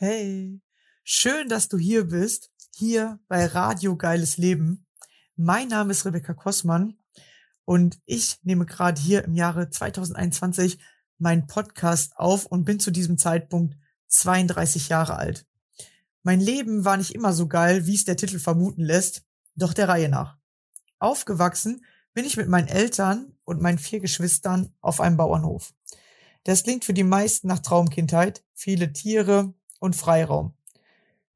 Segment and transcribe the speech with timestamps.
[0.00, 0.60] Hey,
[1.02, 4.86] schön, dass du hier bist, hier bei Radio Geiles Leben.
[5.34, 6.96] Mein Name ist Rebecca Kossmann
[7.64, 10.78] und ich nehme gerade hier im Jahre 2021
[11.18, 13.76] meinen Podcast auf und bin zu diesem Zeitpunkt
[14.06, 15.46] 32 Jahre alt.
[16.22, 19.24] Mein Leben war nicht immer so geil, wie es der Titel vermuten lässt,
[19.56, 20.36] doch der Reihe nach.
[21.00, 25.74] Aufgewachsen bin ich mit meinen Eltern und meinen vier Geschwistern auf einem Bauernhof.
[26.44, 30.54] Das klingt für die meisten nach Traumkindheit, viele Tiere, und Freiraum.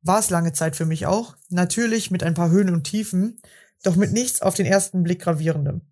[0.02, 3.40] War es lange Zeit für mich auch, natürlich mit ein paar Höhen und Tiefen,
[3.82, 5.82] doch mit nichts auf den ersten Blick gravierendem.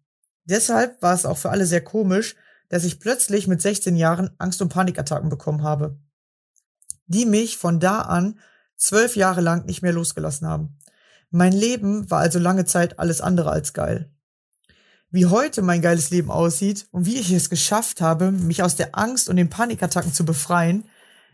[0.45, 2.35] Deshalb war es auch für alle sehr komisch,
[2.69, 5.99] dass ich plötzlich mit 16 Jahren Angst- und Panikattacken bekommen habe,
[7.07, 8.39] die mich von da an
[8.77, 10.79] zwölf Jahre lang nicht mehr losgelassen haben.
[11.31, 14.11] Mein Leben war also lange Zeit alles andere als geil.
[15.11, 18.97] Wie heute mein geiles Leben aussieht und wie ich es geschafft habe, mich aus der
[18.97, 20.85] Angst und den Panikattacken zu befreien,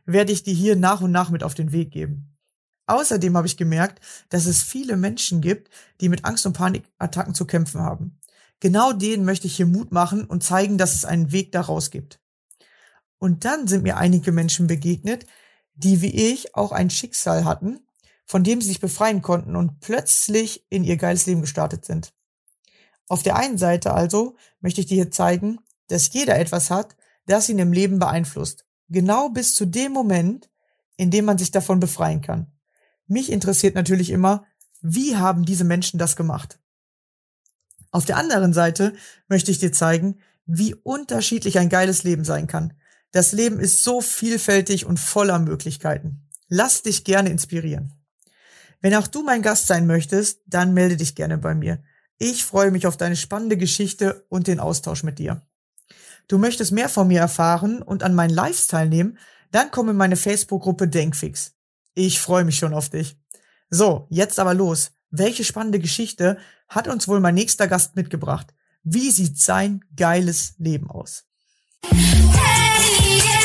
[0.06, 2.36] werde ich dir hier nach und nach mit auf den Weg geben.
[2.86, 7.44] Außerdem habe ich gemerkt, dass es viele Menschen gibt, die mit Angst und Panikattacken zu
[7.44, 8.18] kämpfen haben.
[8.60, 12.20] Genau denen möchte ich hier Mut machen und zeigen, dass es einen Weg daraus gibt.
[13.18, 15.26] Und dann sind mir einige Menschen begegnet,
[15.74, 17.80] die wie ich auch ein Schicksal hatten,
[18.24, 22.12] von dem sie sich befreien konnten und plötzlich in ihr geiles Leben gestartet sind.
[23.08, 26.96] Auf der einen Seite also möchte ich dir hier zeigen, dass jeder etwas hat,
[27.26, 28.65] das ihn im Leben beeinflusst.
[28.88, 30.48] Genau bis zu dem Moment,
[30.96, 32.52] in dem man sich davon befreien kann.
[33.06, 34.46] Mich interessiert natürlich immer,
[34.80, 36.58] wie haben diese Menschen das gemacht?
[37.90, 38.94] Auf der anderen Seite
[39.28, 42.74] möchte ich dir zeigen, wie unterschiedlich ein geiles Leben sein kann.
[43.10, 46.28] Das Leben ist so vielfältig und voller Möglichkeiten.
[46.48, 47.94] Lass dich gerne inspirieren.
[48.80, 51.82] Wenn auch du mein Gast sein möchtest, dann melde dich gerne bei mir.
[52.18, 55.42] Ich freue mich auf deine spannende Geschichte und den Austausch mit dir
[56.28, 59.18] du möchtest mehr von mir erfahren und an meinen Lives teilnehmen,
[59.52, 61.54] dann komm in meine Facebook-Gruppe Denkfix.
[61.94, 63.16] Ich freue mich schon auf dich.
[63.70, 64.92] So, jetzt aber los.
[65.10, 68.52] Welche spannende Geschichte hat uns wohl mein nächster Gast mitgebracht?
[68.82, 71.24] Wie sieht sein geiles Leben aus?
[71.82, 71.98] Hey,
[73.18, 73.40] yeah,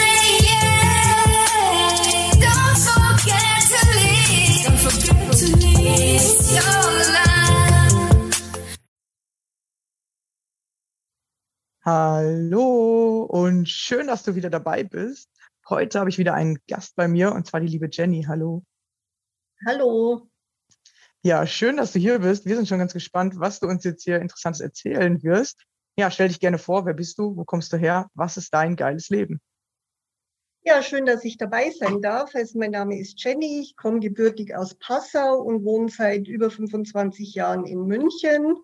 [5.82, 6.41] yeah.
[11.84, 15.32] Hallo und schön, dass du wieder dabei bist.
[15.68, 18.24] Heute habe ich wieder einen Gast bei mir und zwar die liebe Jenny.
[18.28, 18.64] Hallo.
[19.66, 20.30] Hallo.
[21.24, 22.46] Ja, schön, dass du hier bist.
[22.46, 25.64] Wir sind schon ganz gespannt, was du uns jetzt hier Interessantes erzählen wirst.
[25.98, 26.86] Ja, stell dich gerne vor.
[26.86, 27.36] Wer bist du?
[27.36, 28.12] Wo kommst du her?
[28.14, 29.42] Was ist dein geiles Leben?
[30.62, 32.36] Ja, schön, dass ich dabei sein darf.
[32.36, 33.60] Also mein Name ist Jenny.
[33.60, 38.56] Ich komme gebürtig aus Passau und wohne seit über 25 Jahren in München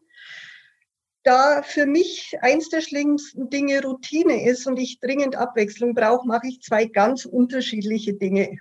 [1.28, 6.48] da für mich eins der schlimmsten Dinge Routine ist und ich dringend Abwechslung brauche, mache
[6.48, 8.58] ich zwei ganz unterschiedliche Dinge.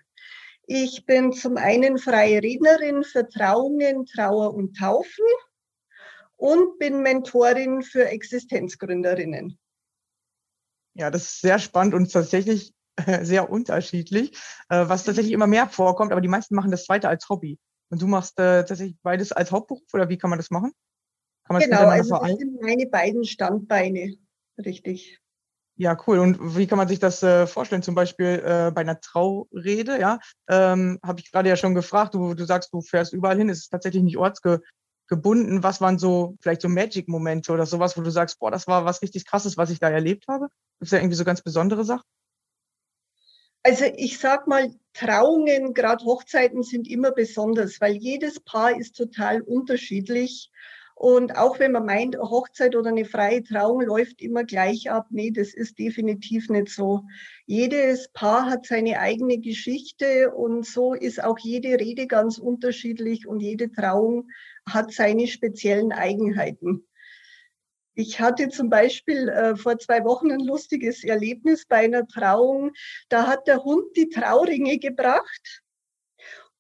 [0.66, 5.25] Ich bin zum einen freie Rednerin für Trauungen, Trauer und Taufen
[6.34, 9.56] und bin Mentorin für Existenzgründerinnen.
[10.94, 12.75] Ja, das ist sehr spannend und tatsächlich
[13.22, 14.33] sehr unterschiedlich,
[14.71, 17.60] äh, was tatsächlich immer mehr vorkommt, aber die meisten machen das zweite als Hobby.
[17.91, 20.72] Und du machst äh, tatsächlich beides als Hauptberuf oder wie kann man das machen?
[21.48, 24.16] Genau, also das sind meine beiden Standbeine,
[24.64, 25.20] richtig.
[25.78, 26.18] Ja, cool.
[26.18, 27.82] Und wie kann man sich das äh, vorstellen?
[27.82, 30.18] Zum Beispiel äh, bei einer Traurede, ja,
[30.48, 32.14] ähm, habe ich gerade ja schon gefragt.
[32.14, 33.50] Du, du sagst, du fährst überall hin.
[33.50, 35.62] Es ist tatsächlich nicht ortsgebunden.
[35.62, 39.02] Was waren so vielleicht so Magic-Momente oder sowas, wo du sagst, boah, das war was
[39.02, 40.46] richtig Krasses, was ich da erlebt habe?
[40.78, 42.04] Gibt es da irgendwie so ganz besondere Sachen?
[43.62, 49.42] Also ich sag mal, Trauungen, gerade Hochzeiten sind immer besonders, weil jedes Paar ist total
[49.42, 50.50] unterschiedlich.
[50.98, 55.08] Und auch wenn man meint, eine Hochzeit oder eine freie Trauung läuft immer gleich ab,
[55.10, 57.02] nee, das ist definitiv nicht so.
[57.44, 63.40] Jedes Paar hat seine eigene Geschichte und so ist auch jede Rede ganz unterschiedlich und
[63.40, 64.30] jede Trauung
[64.66, 66.88] hat seine speziellen Eigenheiten.
[67.92, 72.72] Ich hatte zum Beispiel äh, vor zwei Wochen ein lustiges Erlebnis bei einer Trauung.
[73.10, 75.62] Da hat der Hund die Trauringe gebracht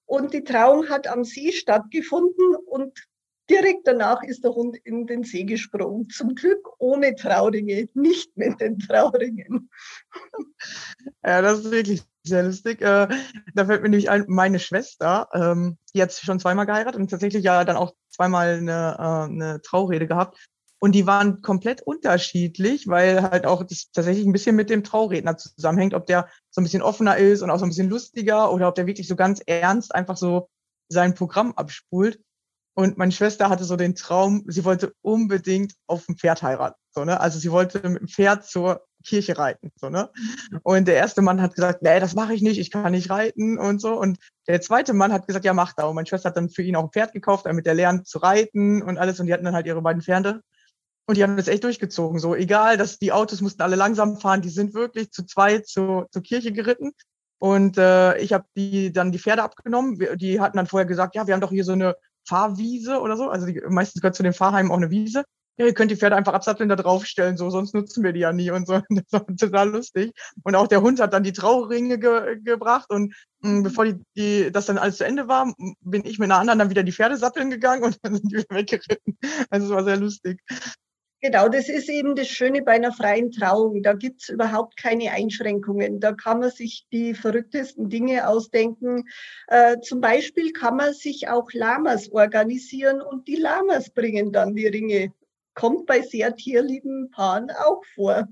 [0.04, 3.06] und die Trauung hat am See stattgefunden und
[3.48, 6.08] Direkt danach ist der Hund in den See gesprungen.
[6.10, 9.70] Zum Glück ohne Trauringe, nicht mit den Trauringen.
[11.24, 12.80] Ja, das ist wirklich sehr lustig.
[12.82, 13.08] Äh,
[13.54, 17.44] da fällt mir nämlich ein, meine Schwester, ähm, die hat schon zweimal geheiratet und tatsächlich
[17.44, 20.38] ja dann auch zweimal eine, äh, eine Traurede gehabt.
[20.78, 25.36] Und die waren komplett unterschiedlich, weil halt auch das tatsächlich ein bisschen mit dem Trauredner
[25.36, 28.68] zusammenhängt, ob der so ein bisschen offener ist und auch so ein bisschen lustiger oder
[28.68, 30.48] ob der wirklich so ganz ernst einfach so
[30.88, 32.20] sein Programm abspult.
[32.78, 36.78] Und meine Schwester hatte so den Traum, sie wollte unbedingt auf dem Pferd heiraten.
[36.90, 37.18] So, ne?
[37.18, 39.72] Also sie wollte mit dem Pferd zur Kirche reiten.
[39.76, 40.10] So, ne?
[40.62, 43.58] Und der erste Mann hat gesagt, nee, das mache ich nicht, ich kann nicht reiten
[43.58, 43.98] und so.
[43.98, 45.86] Und der zweite Mann hat gesagt, ja, mach da.
[45.86, 48.18] Und meine Schwester hat dann für ihn auch ein Pferd gekauft, damit er lernt zu
[48.18, 49.20] reiten und alles.
[49.20, 50.42] Und die hatten dann halt ihre beiden Pferde.
[51.06, 52.18] Und die haben das echt durchgezogen.
[52.18, 56.04] So, egal, dass die Autos mussten alle langsam fahren, die sind wirklich zu zweit zu,
[56.10, 56.92] zur Kirche geritten.
[57.38, 59.98] Und äh, ich habe die dann die Pferde abgenommen.
[60.18, 61.96] Die hatten dann vorher gesagt, ja, wir haben doch hier so eine
[62.26, 63.28] Fahrwiese oder so.
[63.28, 65.24] Also die, meistens gehört zu den Fahrheimen auch eine Wiese.
[65.58, 68.32] Ja, ihr könnt die Pferde einfach absatteln, da draufstellen, so, sonst nutzen wir die ja
[68.32, 68.82] nie und so.
[68.90, 70.12] Das war total lustig.
[70.42, 73.94] Und auch der Hund hat dann die Trauringe ge gebracht und mh, mm, bevor die,
[74.16, 76.92] die, das dann alles zu Ende war, bin ich mit einer anderen dann wieder die
[76.92, 79.18] Pferde satteln gegangen und dann sind die weggeritten.
[79.48, 80.40] Also es war sehr lustig.
[81.22, 83.82] Genau, das ist eben das Schöne bei einer freien Trauung.
[83.82, 85.98] Da gibt's überhaupt keine Einschränkungen.
[85.98, 89.04] Da kann man sich die verrücktesten Dinge ausdenken.
[89.48, 94.66] Äh, zum Beispiel kann man sich auch Lamas organisieren und die Lamas bringen dann die
[94.66, 95.12] Ringe.
[95.54, 98.28] Kommt bei sehr tierlieben Paaren auch vor.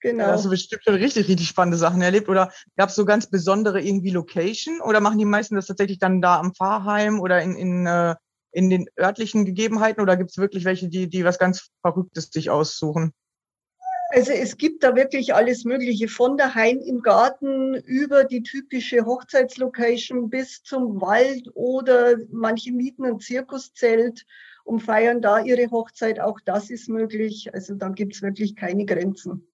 [0.00, 0.24] Genau.
[0.24, 2.28] Ja, hast du bestimmt schon richtig, richtig spannende Sachen erlebt.
[2.28, 4.80] Oder gab es so ganz besondere irgendwie Location?
[4.80, 8.14] Oder machen die meisten das tatsächlich dann da am Pfarrheim oder in, in äh,
[8.52, 12.50] in den örtlichen Gegebenheiten oder gibt es wirklich welche, die, die was ganz Verrücktes sich
[12.50, 13.12] aussuchen?
[14.12, 20.30] Also es gibt da wirklich alles Mögliche, von daheim im Garten über die typische Hochzeitslocation
[20.30, 24.26] bis zum Wald oder manche mieten ein Zirkuszelt
[24.64, 26.18] und feiern da ihre Hochzeit.
[26.18, 27.54] Auch das ist möglich.
[27.54, 29.46] Also da gibt es wirklich keine Grenzen.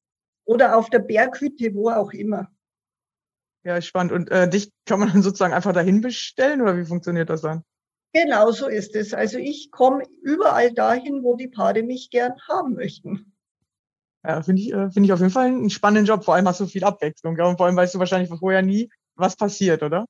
[0.44, 2.50] Oder auf der Berghütte, wo auch immer.
[3.62, 4.12] Ja, spannend.
[4.12, 7.62] Und äh, dich kann man dann sozusagen einfach dahin bestellen oder wie funktioniert das dann?
[8.12, 9.12] Genau so ist es.
[9.12, 13.32] Also ich komme überall dahin, wo die Paare mich gern haben möchten.
[14.24, 16.24] Ja, finde ich, äh, finde ich auf jeden Fall einen spannenden Job.
[16.24, 17.36] Vor allem hast du viel Abwechslung.
[17.36, 17.46] Ja?
[17.46, 20.06] Und vor allem weißt du wahrscheinlich vorher nie, was passiert, oder?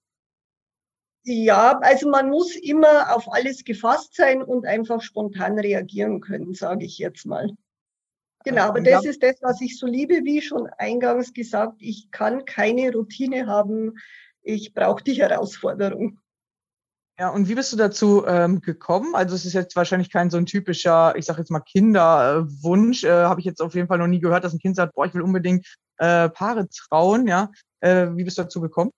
[1.25, 6.85] Ja, also man muss immer auf alles gefasst sein und einfach spontan reagieren können, sage
[6.85, 7.51] ich jetzt mal.
[8.45, 12.45] Genau, aber das ist das, was ich so liebe, wie schon eingangs gesagt, ich kann
[12.45, 13.99] keine Routine haben,
[14.43, 16.21] ich brauche die Herausforderung.
[17.19, 19.15] Ja, und wie bist du dazu ähm, gekommen?
[19.15, 23.05] Also es ist jetzt wahrscheinlich kein so ein typischer, ich sage jetzt mal Kinderwunsch.
[23.05, 25.07] Äh, Habe ich jetzt auf jeden Fall noch nie gehört, dass ein Kind sagt, boah,
[25.07, 25.67] ich will unbedingt
[25.97, 27.27] äh, Paare trauen.
[27.27, 28.91] Ja, äh, wie bist du dazu gekommen?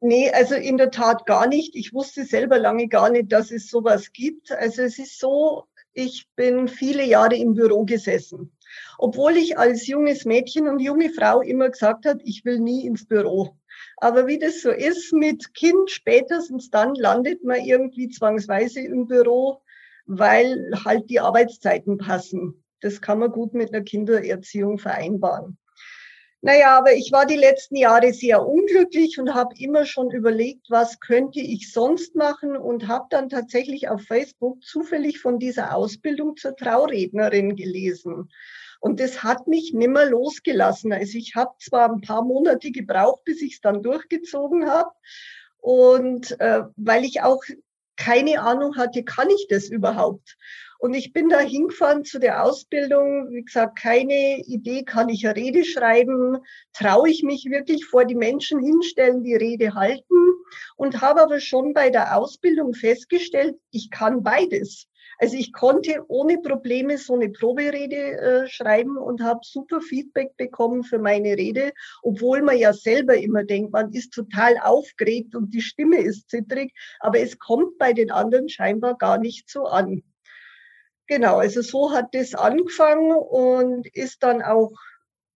[0.00, 1.76] Nee, also in der Tat gar nicht.
[1.76, 4.50] Ich wusste selber lange gar nicht, dass es sowas gibt.
[4.52, 8.52] Also es ist so, ich bin viele Jahre im Büro gesessen.
[8.96, 13.06] Obwohl ich als junges Mädchen und junge Frau immer gesagt hat, ich will nie ins
[13.06, 13.58] Büro.
[14.00, 19.60] Aber wie das so ist mit Kind, spätestens dann landet man irgendwie zwangsweise im Büro,
[20.06, 22.64] weil halt die Arbeitszeiten passen.
[22.80, 25.58] Das kann man gut mit einer Kindererziehung vereinbaren.
[26.40, 31.00] Naja, aber ich war die letzten Jahre sehr unglücklich und habe immer schon überlegt, was
[31.00, 36.54] könnte ich sonst machen und habe dann tatsächlich auf Facebook zufällig von dieser Ausbildung zur
[36.54, 38.30] Traurednerin gelesen.
[38.80, 40.92] Und das hat mich nimmer losgelassen.
[40.92, 44.90] Also ich habe zwar ein paar Monate gebraucht, bis ich es dann durchgezogen habe.
[45.58, 47.42] Und äh, weil ich auch
[47.96, 50.36] keine Ahnung hatte, kann ich das überhaupt?
[50.78, 53.30] Und ich bin da hingefahren zu der Ausbildung.
[53.30, 56.38] Wie gesagt, keine Idee, kann ich eine Rede schreiben?
[56.72, 60.14] Traue ich mich wirklich vor die Menschen hinstellen, die Rede halten?
[60.76, 64.86] Und habe aber schon bei der Ausbildung festgestellt, ich kann beides.
[65.18, 70.84] Also ich konnte ohne Probleme so eine Proberede äh, schreiben und habe super Feedback bekommen
[70.84, 75.60] für meine Rede, obwohl man ja selber immer denkt, man ist total aufgeregt und die
[75.60, 80.02] Stimme ist zittrig, aber es kommt bei den anderen scheinbar gar nicht so an.
[81.08, 84.72] Genau, also so hat das angefangen und ist dann auch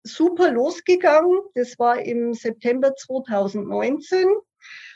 [0.04, 1.40] super losgegangen.
[1.54, 4.26] Das war im September 2019.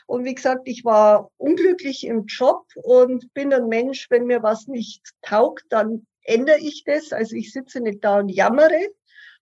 [0.05, 4.67] Und wie gesagt, ich war unglücklich im Job und bin ein Mensch, wenn mir was
[4.67, 7.11] nicht taugt, dann ändere ich das.
[7.11, 8.89] Also ich sitze nicht da und jammere,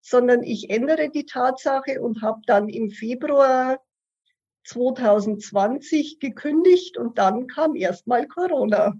[0.02, 3.80] sondern ich ändere die Tatsache und habe dann im Februar
[4.66, 8.94] 2020 gekündigt und dann kam erstmal Corona.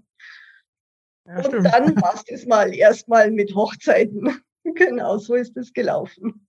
[1.26, 4.40] Ja, und dann war es mal erstmal mit Hochzeiten.
[4.64, 6.45] genau, so ist es gelaufen.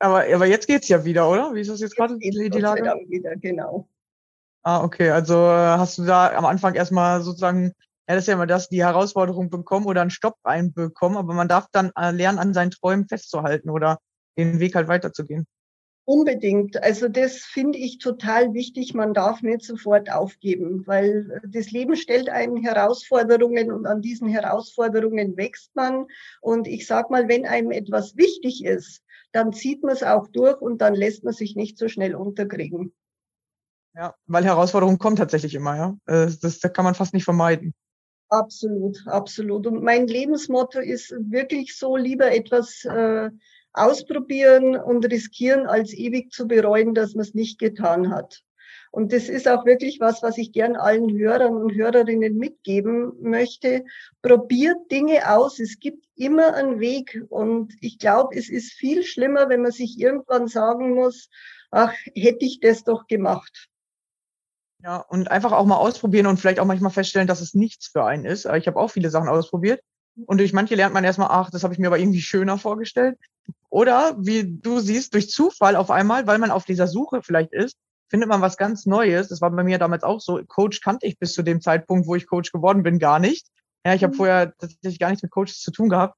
[0.00, 1.54] Aber, aber jetzt geht's ja wieder, oder?
[1.54, 2.18] Wie ist das jetzt, gerade?
[2.18, 2.82] Die, die Lage?
[3.08, 3.88] wieder, genau.
[4.62, 5.10] Ah, okay.
[5.10, 7.72] Also hast du da am Anfang erstmal sozusagen,
[8.08, 11.48] ja, das ist ja immer das, die Herausforderung bekommen oder einen Stopp reinbekommen, aber man
[11.48, 13.98] darf dann äh, lernen, an seinen Träumen festzuhalten oder
[14.36, 15.46] den Weg halt weiterzugehen.
[16.04, 16.82] Unbedingt.
[16.82, 18.94] Also das finde ich total wichtig.
[18.94, 24.26] Man darf nicht sofort aufgeben, weil äh, das Leben stellt einen Herausforderungen und an diesen
[24.26, 26.06] Herausforderungen wächst man.
[26.40, 30.60] Und ich sag mal, wenn einem etwas wichtig ist, dann zieht man es auch durch
[30.60, 32.94] und dann lässt man sich nicht so schnell unterkriegen.
[33.94, 35.96] Ja, weil Herausforderungen kommen tatsächlich immer, ja.
[36.06, 37.74] Äh, das, das kann man fast nicht vermeiden.
[38.28, 39.66] Absolut, absolut.
[39.66, 43.30] Und mein Lebensmotto ist wirklich so, lieber etwas äh,
[43.72, 48.42] ausprobieren und riskieren, als ewig zu bereuen, dass man es nicht getan hat.
[48.90, 53.84] Und das ist auch wirklich was, was ich gern allen Hörern und Hörerinnen mitgeben möchte.
[54.22, 55.58] Probiert Dinge aus.
[55.58, 57.22] Es gibt immer einen Weg.
[57.28, 61.28] Und ich glaube, es ist viel schlimmer, wenn man sich irgendwann sagen muss,
[61.70, 63.68] ach, hätte ich das doch gemacht.
[64.82, 68.04] Ja, und einfach auch mal ausprobieren und vielleicht auch manchmal feststellen, dass es nichts für
[68.04, 68.46] einen ist.
[68.46, 69.80] Ich habe auch viele Sachen ausprobiert.
[70.26, 73.18] Und durch manche lernt man erstmal, ach, das habe ich mir aber irgendwie schöner vorgestellt.
[73.70, 77.76] Oder wie du siehst, durch Zufall auf einmal, weil man auf dieser Suche vielleicht ist,
[78.08, 79.28] findet man was ganz Neues.
[79.28, 80.40] Das war bei mir damals auch so.
[80.46, 83.48] Coach kannte ich bis zu dem Zeitpunkt, wo ich Coach geworden bin, gar nicht.
[83.84, 84.16] Ja, ich habe mhm.
[84.16, 86.16] vorher tatsächlich gar nichts mit Coaches zu tun gehabt.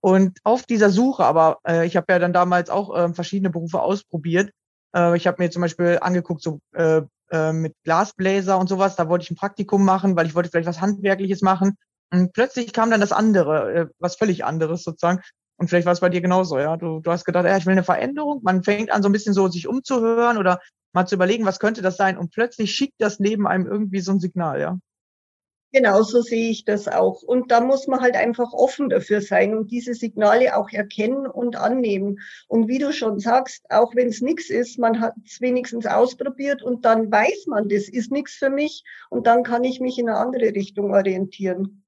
[0.00, 3.80] Und auf dieser Suche, aber äh, ich habe ja dann damals auch äh, verschiedene Berufe
[3.80, 4.52] ausprobiert.
[4.94, 9.08] Äh, ich habe mir zum Beispiel angeguckt, so äh, äh, mit Glasbläser und sowas, da
[9.08, 11.76] wollte ich ein Praktikum machen, weil ich wollte vielleicht was Handwerkliches machen.
[12.10, 15.20] Und plötzlich kam dann das andere, äh, was völlig anderes sozusagen.
[15.56, 16.76] Und vielleicht war es bei dir genauso, ja.
[16.76, 18.40] Du, du hast gedacht, ja, ich will eine Veränderung.
[18.44, 20.60] Man fängt an, so ein bisschen so sich umzuhören oder
[20.92, 22.18] mal zu überlegen, was könnte das sein?
[22.18, 24.78] Und plötzlich schickt das Leben einem irgendwie so ein Signal, ja.
[25.70, 27.22] Genau, so sehe ich das auch.
[27.22, 31.56] Und da muss man halt einfach offen dafür sein und diese Signale auch erkennen und
[31.56, 32.20] annehmen.
[32.46, 36.62] Und wie du schon sagst, auch wenn es nichts ist, man hat es wenigstens ausprobiert
[36.62, 40.08] und dann weiß man, das ist nichts für mich und dann kann ich mich in
[40.08, 41.84] eine andere Richtung orientieren.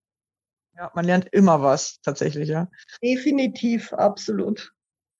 [0.76, 2.68] Ja, man lernt immer was tatsächlich, ja.
[3.02, 4.72] Definitiv, absolut.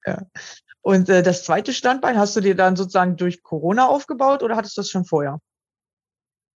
[0.05, 0.27] Ja.
[0.83, 4.77] Und äh, das zweite Standbein hast du dir dann sozusagen durch Corona aufgebaut oder hattest
[4.77, 5.39] du das schon vorher?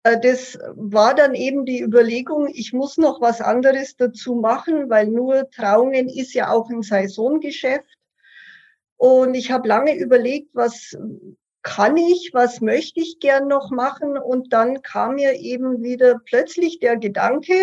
[0.03, 5.07] Äh, das war dann eben die Überlegung, ich muss noch was anderes dazu machen, weil
[5.07, 7.97] nur Trauungen ist ja auch ein Saisongeschäft.
[8.97, 10.95] Und ich habe lange überlegt, was
[11.63, 14.17] kann ich, was möchte ich gern noch machen?
[14.17, 17.55] Und dann kam mir eben wieder plötzlich der Gedanke,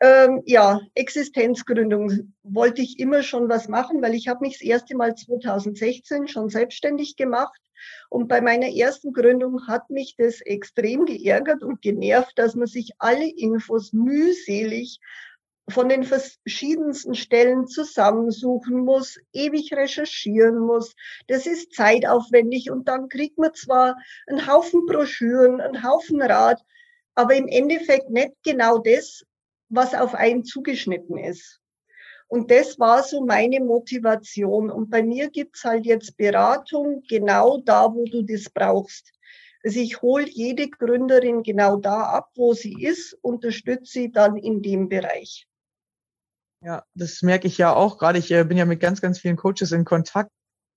[0.00, 4.96] ähm, ja, Existenzgründung wollte ich immer schon was machen, weil ich habe mich das erste
[4.96, 7.60] Mal 2016 schon selbstständig gemacht.
[8.08, 12.92] Und bei meiner ersten Gründung hat mich das extrem geärgert und genervt, dass man sich
[12.98, 15.00] alle Infos mühselig
[15.68, 20.94] von den verschiedensten Stellen zusammensuchen muss, ewig recherchieren muss.
[21.26, 26.62] Das ist zeitaufwendig und dann kriegt man zwar einen Haufen Broschüren, einen Haufen Rat,
[27.14, 29.24] aber im Endeffekt nicht genau das,
[29.68, 31.60] was auf einen zugeschnitten ist.
[32.28, 34.70] Und das war so meine Motivation.
[34.70, 39.12] Und bei mir gibt's halt jetzt Beratung genau da, wo du das brauchst.
[39.64, 44.62] Also ich hole jede Gründerin genau da ab, wo sie ist, unterstütze sie dann in
[44.62, 45.46] dem Bereich.
[46.64, 48.18] Ja, das merke ich ja auch gerade.
[48.18, 50.30] Ich äh, bin ja mit ganz, ganz vielen Coaches in Kontakt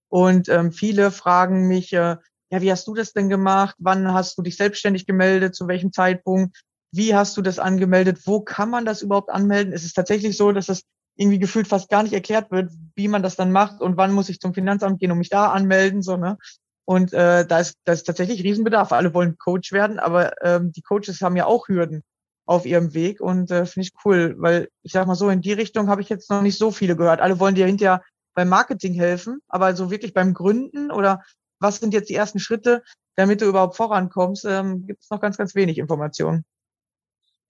[0.09, 2.17] und ähm, viele fragen mich, äh,
[2.51, 3.75] ja, wie hast du das denn gemacht?
[3.79, 5.55] Wann hast du dich selbstständig gemeldet?
[5.55, 6.61] Zu welchem Zeitpunkt?
[6.91, 8.19] Wie hast du das angemeldet?
[8.25, 9.73] Wo kann man das überhaupt anmelden?
[9.73, 10.83] Es ist tatsächlich so, dass es
[11.15, 14.29] irgendwie gefühlt fast gar nicht erklärt wird, wie man das dann macht und wann muss
[14.29, 16.37] ich zum Finanzamt gehen und mich da anmelden, so, ne?
[16.85, 18.91] Und äh, da ist, da ist tatsächlich Riesenbedarf.
[18.91, 22.03] Alle wollen Coach werden, aber ähm, die Coaches haben ja auch Hürden
[22.45, 25.53] auf ihrem Weg und äh, finde ich cool, weil ich sag mal so, in die
[25.53, 27.21] Richtung habe ich jetzt noch nicht so viele gehört.
[27.21, 28.01] Alle wollen dir hinterher
[28.33, 31.21] beim Marketing helfen, aber so wirklich beim Gründen oder
[31.59, 32.83] was sind jetzt die ersten Schritte,
[33.15, 36.43] damit du überhaupt vorankommst, ähm, gibt es noch ganz, ganz wenig Informationen.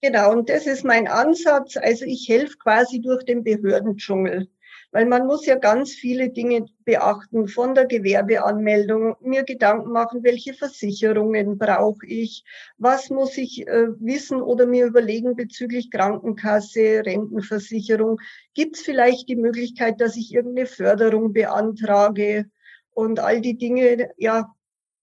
[0.04, 1.76] Genau, und das ist mein Ansatz.
[1.76, 4.48] Also ich helfe quasi durch den Behördendschungel,
[4.90, 10.54] weil man muss ja ganz viele Dinge beachten, von der Gewerbeanmeldung, mir Gedanken machen, welche
[10.54, 12.42] Versicherungen brauche ich,
[12.78, 18.18] was muss ich äh, wissen oder mir überlegen bezüglich Krankenkasse, Rentenversicherung.
[18.54, 22.46] Gibt es vielleicht die Möglichkeit, dass ich irgendeine Förderung beantrage
[22.90, 24.52] und all die Dinge, ja,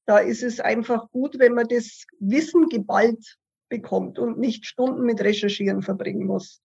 [0.05, 3.37] da ist es einfach gut, wenn man das Wissen geballt
[3.69, 6.61] bekommt und nicht Stunden mit Recherchieren verbringen muss.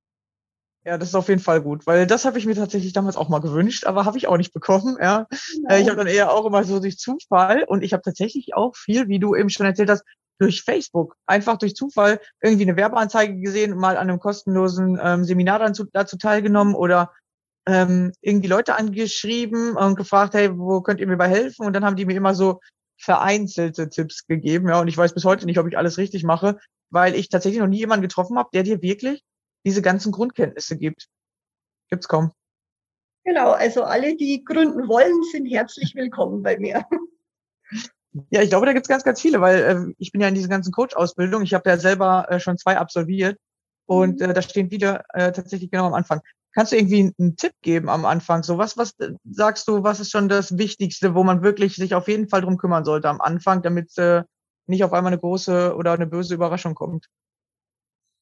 [0.87, 3.31] Ja, das ist auf jeden Fall gut, weil das habe ich mir tatsächlich damals auch
[3.31, 4.99] mal gewünscht, aber habe ich auch nicht bekommen.
[5.01, 5.77] Ja, genau.
[5.77, 9.09] ich habe dann eher auch immer so durch Zufall und ich habe tatsächlich auch viel,
[9.09, 10.05] wie du eben schon erzählt hast,
[10.39, 15.59] durch Facebook einfach durch Zufall irgendwie eine Werbeanzeige gesehen, mal an einem kostenlosen ähm, Seminar
[15.59, 17.13] dann zu, dazu teilgenommen oder
[17.67, 21.65] ähm, irgendwie Leute angeschrieben und gefragt, hey, wo könnt ihr mir bei helfen?
[21.65, 22.61] Und dann haben die mir immer so
[22.99, 26.59] vereinzelte Tipps gegeben, ja, und ich weiß bis heute nicht, ob ich alles richtig mache,
[26.91, 29.23] weil ich tatsächlich noch nie jemanden getroffen habe, der dir wirklich
[29.67, 31.09] diese ganzen Grundkenntnisse gibt.
[31.91, 32.33] Gibt's kaum.
[33.25, 36.87] Genau, also alle, die gründen wollen, sind herzlich willkommen bei mir.
[38.31, 40.49] Ja, ich glaube, da gibt's ganz, ganz viele, weil äh, ich bin ja in dieser
[40.49, 41.43] ganzen Coach-Ausbildung.
[41.43, 43.39] Ich habe ja selber äh, schon zwei absolviert
[43.87, 44.31] und mhm.
[44.31, 46.21] äh, da stehen viele äh, tatsächlich genau am Anfang.
[46.53, 48.45] Kannst du irgendwie einen Tipp geben am Anfang?
[48.45, 51.95] So was, was äh, sagst du, was ist schon das Wichtigste, wo man wirklich sich
[51.95, 54.23] auf jeden Fall drum kümmern sollte am Anfang, damit äh,
[54.67, 57.09] nicht auf einmal eine große oder eine böse Überraschung kommt.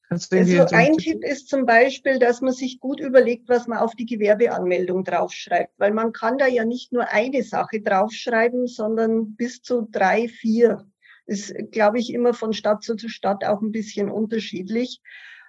[0.09, 4.05] Also ein Tipp ist zum Beispiel, dass man sich gut überlegt, was man auf die
[4.05, 9.87] Gewerbeanmeldung draufschreibt, weil man kann da ja nicht nur eine Sache draufschreiben, sondern bis zu
[9.89, 10.85] drei, vier.
[11.25, 15.01] Ist, glaube ich, immer von Stadt zu Stadt auch ein bisschen unterschiedlich.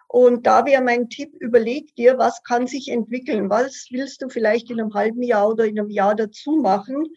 [0.07, 3.51] Und da wäre mein Tipp, überleg dir, was kann sich entwickeln?
[3.51, 7.09] Was willst du vielleicht in einem halben Jahr oder in einem Jahr dazu machen?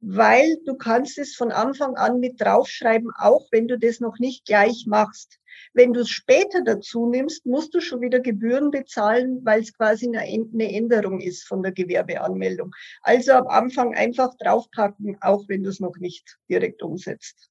[0.00, 4.46] Weil du kannst es von Anfang an mit draufschreiben, auch wenn du das noch nicht
[4.46, 5.38] gleich machst.
[5.74, 10.08] Wenn du es später dazu nimmst, musst du schon wieder Gebühren bezahlen, weil es quasi
[10.08, 12.72] eine, Änderung ist von der Gewerbeanmeldung.
[13.02, 17.50] Also am Anfang einfach draufpacken, auch wenn du es noch nicht direkt umsetzt.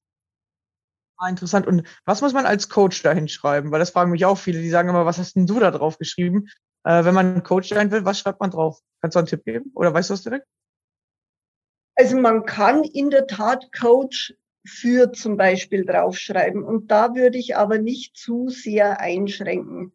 [1.18, 1.66] Ah, interessant.
[1.66, 3.70] Und was muss man als Coach da hinschreiben?
[3.70, 5.98] Weil das fragen mich auch viele, die sagen immer, was hast denn du da drauf
[5.98, 6.48] geschrieben?
[6.84, 8.80] Äh, wenn man Coach sein will, was schreibt man drauf?
[9.02, 9.70] Kannst du einen Tipp geben?
[9.74, 10.46] Oder weißt du das direkt?
[12.00, 14.34] Also man kann in der Tat Coach
[14.66, 16.64] für zum Beispiel draufschreiben.
[16.64, 19.92] Und da würde ich aber nicht zu sehr einschränken.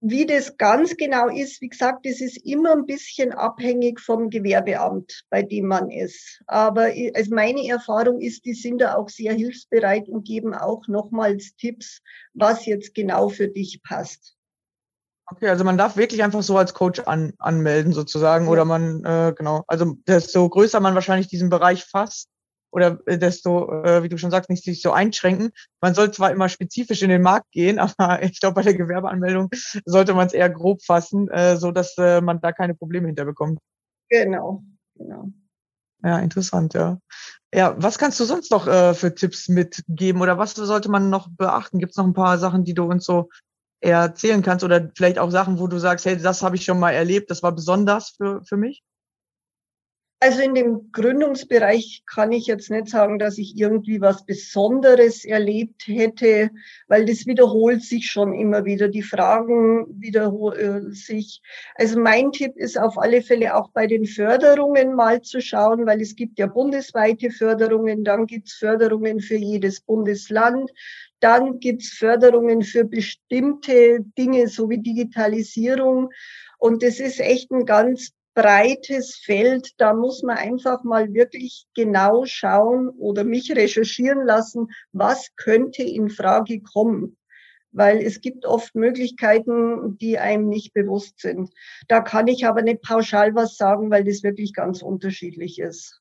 [0.00, 5.26] Wie das ganz genau ist, wie gesagt, es ist immer ein bisschen abhängig vom Gewerbeamt,
[5.28, 6.42] bei dem man ist.
[6.46, 11.54] Aber also meine Erfahrung ist, die sind da auch sehr hilfsbereit und geben auch nochmals
[11.54, 12.00] Tipps,
[12.32, 14.38] was jetzt genau für dich passt.
[15.32, 18.50] Okay, also man darf wirklich einfach so als Coach an, anmelden sozusagen ja.
[18.50, 22.28] oder man, äh, genau, also desto größer man wahrscheinlich diesen Bereich fasst,
[22.72, 25.50] oder äh, desto, äh, wie du schon sagst, nicht sich so einschränken.
[25.80, 29.50] Man soll zwar immer spezifisch in den Markt gehen, aber ich glaube, bei der Gewerbeanmeldung
[29.84, 33.58] sollte man es eher grob fassen, äh, so dass äh, man da keine Probleme hinterbekommt.
[34.08, 34.62] Genau,
[34.96, 35.28] genau.
[36.02, 36.98] Ja, interessant, ja.
[37.52, 41.28] Ja, was kannst du sonst noch äh, für Tipps mitgeben oder was sollte man noch
[41.28, 41.78] beachten?
[41.78, 43.28] Gibt es noch ein paar Sachen, die du uns so
[43.80, 46.92] erzählen kannst oder vielleicht auch Sachen, wo du sagst, hey, das habe ich schon mal
[46.92, 48.82] erlebt, das war besonders für, für mich?
[50.22, 55.86] Also in dem Gründungsbereich kann ich jetzt nicht sagen, dass ich irgendwie was Besonderes erlebt
[55.86, 56.50] hätte,
[56.88, 58.88] weil das wiederholt sich schon immer wieder.
[58.88, 61.40] Die Fragen wiederholen sich.
[61.74, 66.02] Also mein Tipp ist auf alle Fälle auch bei den Förderungen mal zu schauen, weil
[66.02, 70.70] es gibt ja bundesweite Förderungen, dann gibt's Förderungen für jedes Bundesland.
[71.20, 76.10] Dann gibt's Förderungen für bestimmte Dinge, so wie Digitalisierung.
[76.58, 79.72] Und das ist echt ein ganz breites Feld.
[79.78, 86.08] Da muss man einfach mal wirklich genau schauen oder mich recherchieren lassen, was könnte in
[86.08, 87.16] Frage kommen.
[87.72, 91.50] Weil es gibt oft Möglichkeiten, die einem nicht bewusst sind.
[91.86, 95.99] Da kann ich aber nicht pauschal was sagen, weil das wirklich ganz unterschiedlich ist.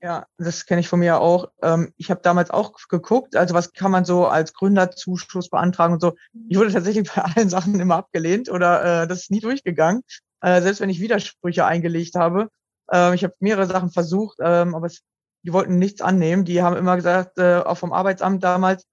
[0.00, 1.50] Ja, das kenne ich von mir auch.
[1.60, 6.00] Ähm, ich habe damals auch geguckt, also was kann man so als Gründerzuschuss beantragen und
[6.00, 6.14] so.
[6.48, 10.02] Ich wurde tatsächlich bei allen Sachen immer abgelehnt oder äh, das ist nie durchgegangen
[10.40, 12.48] äh, selbst wenn ich Widersprüche eingelegt habe.
[12.90, 15.02] Äh, ich habe mehrere Sachen versucht, ähm, aber es,
[15.42, 16.44] die wollten nichts annehmen.
[16.44, 18.84] Die haben immer gesagt, äh, auch vom Arbeitsamt damals,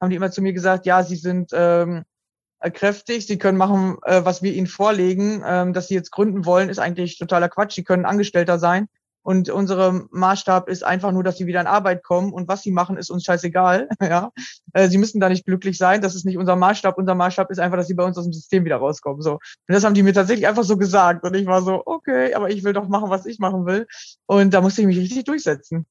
[0.00, 2.04] haben die immer zu mir gesagt, ja, sie sind ähm,
[2.60, 5.42] kräftig, sie können machen, äh, was wir ihnen vorlegen.
[5.44, 7.74] Ähm, dass sie jetzt gründen wollen, ist eigentlich totaler Quatsch.
[7.74, 8.88] Sie können Angestellter sein.
[9.24, 12.70] Und unsere Maßstab ist einfach nur, dass sie wieder in Arbeit kommen und was sie
[12.70, 13.88] machen, ist uns scheißegal.
[14.00, 14.30] ja,
[14.74, 16.02] äh, sie müssen da nicht glücklich sein.
[16.02, 16.98] Das ist nicht unser Maßstab.
[16.98, 19.22] Unser Maßstab ist einfach, dass sie bei uns aus dem System wieder rauskommen.
[19.22, 22.34] So und das haben die mir tatsächlich einfach so gesagt und ich war so, okay,
[22.34, 23.86] aber ich will doch machen, was ich machen will.
[24.26, 25.86] Und da musste ich mich richtig durchsetzen.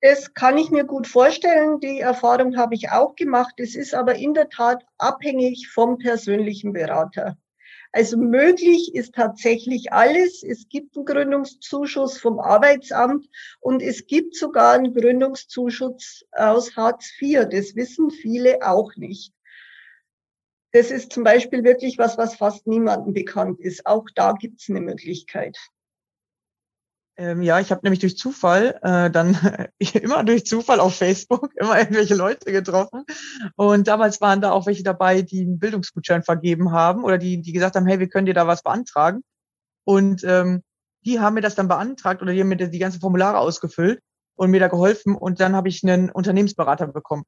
[0.00, 1.78] Das kann ich mir gut vorstellen.
[1.78, 3.54] Die Erfahrung habe ich auch gemacht.
[3.58, 7.36] Es ist aber in der Tat abhängig vom persönlichen Berater.
[7.92, 10.42] Also möglich ist tatsächlich alles.
[10.42, 13.28] Es gibt einen Gründungszuschuss vom Arbeitsamt
[13.60, 17.48] und es gibt sogar einen Gründungszuschuss aus Hartz IV.
[17.50, 19.34] Das wissen viele auch nicht.
[20.72, 23.84] Das ist zum Beispiel wirklich was, was fast niemandem bekannt ist.
[23.84, 25.58] Auch da gibt es eine Möglichkeit.
[27.16, 29.36] Ähm, ja, ich habe nämlich durch Zufall, äh, dann
[29.78, 33.04] immer durch Zufall auf Facebook, immer irgendwelche Leute getroffen.
[33.56, 37.52] Und damals waren da auch welche dabei, die einen Bildungsgutschein vergeben haben oder die, die
[37.52, 39.22] gesagt haben, hey, wir können dir da was beantragen.
[39.84, 40.62] Und ähm,
[41.04, 44.00] die haben mir das dann beantragt oder die haben mir die ganzen Formulare ausgefüllt
[44.36, 45.14] und mir da geholfen.
[45.14, 47.24] Und dann habe ich einen Unternehmensberater bekommen.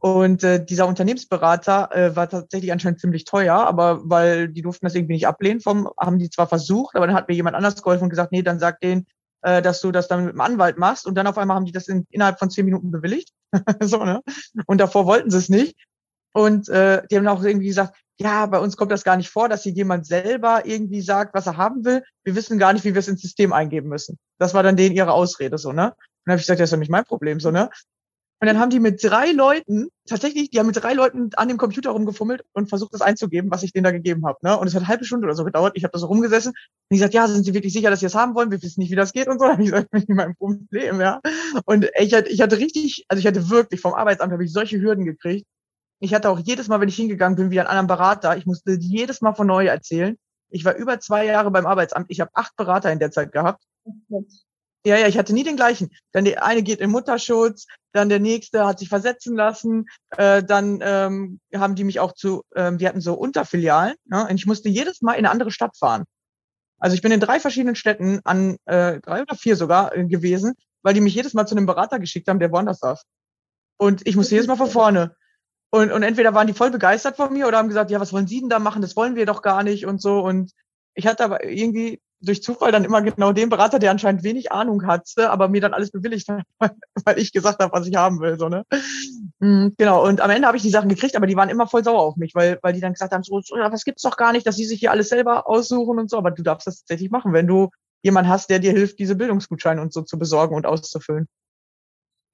[0.00, 4.94] Und äh, dieser Unternehmensberater äh, war tatsächlich anscheinend ziemlich teuer, aber weil die durften das
[4.94, 8.04] irgendwie nicht ablehnen, vom, haben die zwar versucht, aber dann hat mir jemand anders geholfen
[8.04, 9.06] und gesagt, nee, dann sag denen,
[9.42, 11.06] äh, dass du das dann mit dem Anwalt machst.
[11.06, 13.32] Und dann auf einmal haben die das in, innerhalb von zehn Minuten bewilligt.
[13.80, 14.22] so, ne?
[14.66, 15.76] Und davor wollten sie es nicht.
[16.32, 19.48] Und äh, die haben auch irgendwie gesagt, ja, bei uns kommt das gar nicht vor,
[19.48, 22.02] dass hier jemand selber irgendwie sagt, was er haben will.
[22.24, 24.18] Wir wissen gar nicht, wie wir es ins System eingeben müssen.
[24.38, 25.94] Das war dann denen ihre Ausrede, so, ne?
[26.24, 27.70] Dann habe ich gesagt, das ist doch nicht mein Problem, so, ne?
[28.40, 31.56] Und dann haben die mit drei Leuten, tatsächlich, die haben mit drei Leuten an dem
[31.56, 34.38] Computer rumgefummelt und versucht, das einzugeben, was ich denen da gegeben habe.
[34.42, 34.56] Ne?
[34.56, 35.72] Und es hat eine halbe Stunde oder so gedauert.
[35.74, 36.56] Ich habe da so rumgesessen und
[36.92, 38.52] die gesagt, ja, sind Sie wirklich sicher, dass Sie es das haben wollen?
[38.52, 39.46] Wir wissen nicht, wie das geht und so.
[39.46, 41.20] Habe ich gesagt, nicht mein Problem, ja.
[41.64, 44.80] Und ich hatte, ich hatte richtig, also ich hatte wirklich vom Arbeitsamt habe ich solche
[44.80, 45.46] Hürden gekriegt.
[46.00, 48.76] Ich hatte auch jedes Mal, wenn ich hingegangen bin, wie ein anderen Berater, ich musste
[48.78, 50.16] jedes Mal von neu erzählen.
[50.50, 52.06] Ich war über zwei Jahre beim Arbeitsamt.
[52.08, 53.64] Ich habe acht Berater in der Zeit gehabt.
[54.88, 55.90] Ja, ja, ich hatte nie den gleichen.
[56.12, 59.84] Dann der eine geht in Mutterschutz, dann der nächste hat sich versetzen lassen,
[60.16, 63.96] äh, dann ähm, haben die mich auch zu, ähm, die hatten so Unterfilialen.
[64.06, 64.26] Ne?
[64.26, 66.04] Und ich musste jedes Mal in eine andere Stadt fahren.
[66.78, 70.54] Also ich bin in drei verschiedenen Städten an äh, drei oder vier sogar äh, gewesen,
[70.80, 73.04] weil die mich jedes Mal zu einem Berater geschickt haben, der woanders saß.
[73.76, 75.16] Und ich musste jedes Mal von vorne.
[75.68, 78.26] Und, und entweder waren die voll begeistert von mir oder haben gesagt, ja, was wollen
[78.26, 78.80] Sie denn da machen?
[78.80, 80.20] Das wollen wir doch gar nicht und so.
[80.20, 80.52] Und
[80.94, 84.86] ich hatte aber irgendwie durch Zufall dann immer genau den Berater, der anscheinend wenig Ahnung
[84.86, 86.44] hatte, aber mir dann alles bewilligt hat,
[87.04, 88.38] weil ich gesagt habe, was ich haben will.
[88.38, 88.64] So, ne?
[89.38, 91.84] Mhm, genau, und am Ende habe ich die Sachen gekriegt, aber die waren immer voll
[91.84, 94.46] sauer auf mich, weil, weil die dann gesagt haben, so, was gibt's doch gar nicht,
[94.46, 97.32] dass sie sich hier alles selber aussuchen und so, aber du darfst das tatsächlich machen,
[97.32, 97.70] wenn du
[98.02, 101.28] jemand hast, der dir hilft, diese Bildungsgutscheine und so zu besorgen und auszufüllen.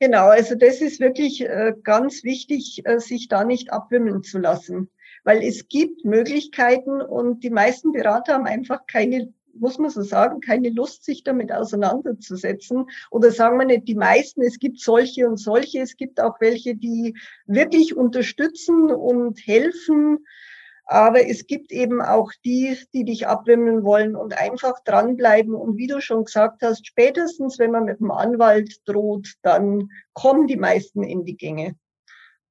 [0.01, 4.91] Genau, also das ist wirklich äh, ganz wichtig, äh, sich da nicht abwimmeln zu lassen,
[5.23, 10.41] weil es gibt Möglichkeiten und die meisten Berater haben einfach keine muss man so sagen,
[10.41, 12.87] keine Lust, sich damit auseinanderzusetzen.
[13.11, 16.75] Oder sagen wir nicht die meisten, es gibt solche und solche, es gibt auch welche,
[16.75, 20.25] die wirklich unterstützen und helfen.
[20.87, 25.55] Aber es gibt eben auch die, die dich abwimmeln wollen und einfach dranbleiben.
[25.55, 30.47] Und wie du schon gesagt hast, spätestens wenn man mit dem Anwalt droht, dann kommen
[30.47, 31.75] die meisten in die Gänge.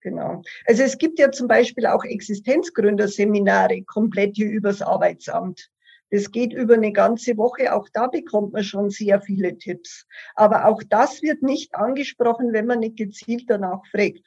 [0.01, 0.41] Genau.
[0.65, 5.69] Also es gibt ja zum Beispiel auch Existenzgründerseminare komplett hier übers Arbeitsamt.
[6.13, 7.73] Das geht über eine ganze Woche.
[7.73, 10.05] Auch da bekommt man schon sehr viele Tipps.
[10.35, 14.21] Aber auch das wird nicht angesprochen, wenn man nicht gezielt danach fragt.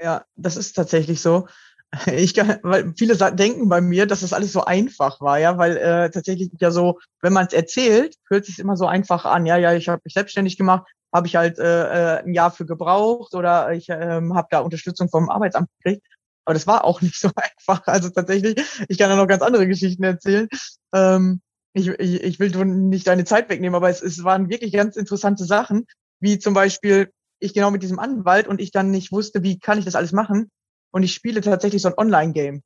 [0.00, 1.46] Ja, das ist tatsächlich so.
[2.06, 5.76] Ich kann, weil viele denken bei mir, dass das alles so einfach war, ja, weil
[5.76, 9.46] äh, tatsächlich ja so, wenn man es erzählt, hört sich immer so einfach an.
[9.46, 12.66] Ja, ja, ich habe mich selbstständig gemacht, habe ich halt äh, äh ein Jahr für
[12.66, 16.04] gebraucht oder ich äh, habe da Unterstützung vom Arbeitsamt gekriegt.
[16.46, 17.86] Aber das war auch nicht so einfach.
[17.86, 18.56] Also tatsächlich,
[18.88, 20.48] ich kann da noch ganz andere Geschichten erzählen.
[20.94, 21.42] Ähm,
[21.74, 25.44] ich, ich, ich will nicht deine Zeit wegnehmen, aber es, es waren wirklich ganz interessante
[25.44, 25.86] Sachen,
[26.20, 29.78] wie zum Beispiel ich genau mit diesem Anwalt und ich dann nicht wusste, wie kann
[29.78, 30.50] ich das alles machen.
[30.90, 32.62] Und ich spiele tatsächlich so ein Online-Game.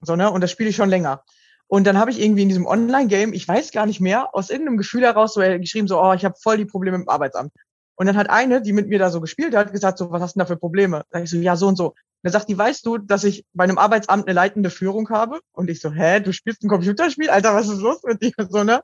[0.00, 0.30] So, ne?
[0.30, 1.22] Und das spiele ich schon länger.
[1.66, 4.78] Und dann habe ich irgendwie in diesem Online-Game, ich weiß gar nicht mehr, aus irgendeinem
[4.78, 7.52] Gefühl heraus so geschrieben, so, oh, ich habe voll die Probleme dem Arbeitsamt.
[7.96, 10.34] Und dann hat eine, die mit mir da so gespielt hat, gesagt, so, was hast
[10.34, 11.04] du denn da für Probleme?
[11.10, 11.94] Da ich so, ja, so und so.
[12.22, 15.40] Und sagt die, weißt du, dass ich bei einem Arbeitsamt eine leitende Führung habe?
[15.52, 17.30] Und ich so, hä, du spielst ein Computerspiel?
[17.30, 18.32] Alter, was ist los mit dir?
[18.50, 18.82] So, ne?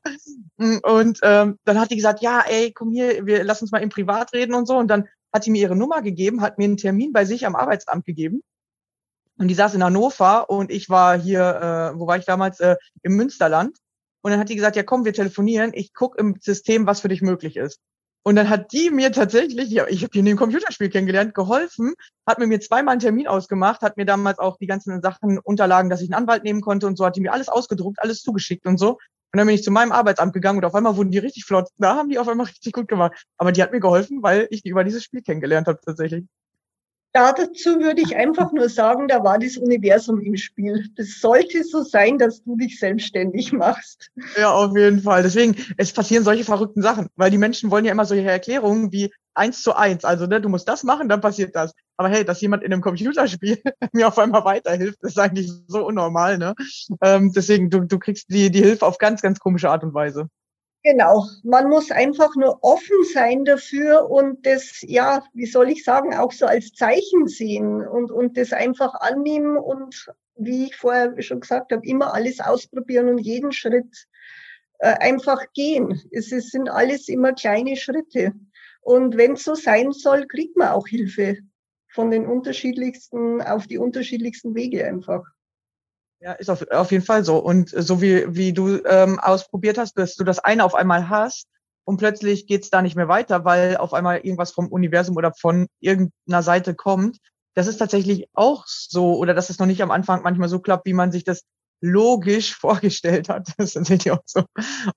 [0.57, 3.89] Und ähm, dann hat die gesagt, ja, ey, komm hier, wir lass uns mal im
[3.89, 4.77] Privat reden und so.
[4.77, 7.55] Und dann hat die mir ihre Nummer gegeben, hat mir einen Termin bei sich am
[7.55, 8.43] Arbeitsamt gegeben.
[9.37, 12.59] Und die saß in Hannover und ich war hier, äh, wo war ich damals?
[12.59, 13.75] Äh, Im Münsterland.
[14.21, 17.07] Und dann hat die gesagt, ja komm, wir telefonieren, ich guck im System, was für
[17.07, 17.79] dich möglich ist.
[18.23, 21.95] Und dann hat die mir tatsächlich, ich habe hier in dem Computerspiel kennengelernt, geholfen,
[22.27, 25.89] hat mir mir zweimal einen Termin ausgemacht, hat mir damals auch die ganzen Sachen Unterlagen,
[25.89, 28.67] dass ich einen Anwalt nehmen konnte und so, hat die mir alles ausgedruckt, alles zugeschickt
[28.67, 28.99] und so.
[29.33, 31.69] Und dann bin ich zu meinem Arbeitsamt gegangen und auf einmal wurden die richtig flott.
[31.77, 33.23] Da haben die auf einmal richtig gut gemacht.
[33.37, 36.25] Aber die hat mir geholfen, weil ich die über dieses Spiel kennengelernt habe tatsächlich.
[37.13, 40.87] Ja, dazu würde ich einfach nur sagen, da war das Universum im Spiel.
[40.95, 44.11] Das sollte so sein, dass du dich selbstständig machst.
[44.37, 45.21] Ja, auf jeden Fall.
[45.21, 49.11] Deswegen, es passieren solche verrückten Sachen, weil die Menschen wollen ja immer solche Erklärungen wie
[49.33, 50.05] eins zu eins.
[50.05, 51.73] Also, ne, du musst das machen, dann passiert das.
[51.97, 56.37] Aber hey, dass jemand in einem Computerspiel mir auf einmal weiterhilft, ist eigentlich so unnormal,
[56.37, 56.55] ne?
[57.01, 60.27] Ähm, deswegen, du, du kriegst die, die Hilfe auf ganz, ganz komische Art und Weise.
[60.83, 66.15] Genau, man muss einfach nur offen sein dafür und das, ja, wie soll ich sagen,
[66.15, 71.41] auch so als Zeichen sehen und, und das einfach annehmen und, wie ich vorher schon
[71.41, 74.07] gesagt habe, immer alles ausprobieren und jeden Schritt
[74.79, 76.01] äh, einfach gehen.
[76.11, 78.33] Es, es sind alles immer kleine Schritte.
[78.81, 81.37] Und wenn es so sein soll, kriegt man auch Hilfe
[81.89, 85.21] von den unterschiedlichsten, auf die unterschiedlichsten Wege einfach.
[86.21, 87.37] Ja, ist auf, auf jeden Fall so.
[87.37, 91.47] Und so wie, wie du ähm, ausprobiert hast, dass du das eine auf einmal hast
[91.83, 95.67] und plötzlich geht's da nicht mehr weiter, weil auf einmal irgendwas vom Universum oder von
[95.79, 97.17] irgendeiner Seite kommt.
[97.55, 100.85] Das ist tatsächlich auch so, oder dass es noch nicht am Anfang manchmal so klappt,
[100.85, 101.43] wie man sich das
[101.81, 103.47] logisch vorgestellt hat.
[103.57, 104.43] Das ist tatsächlich auch so.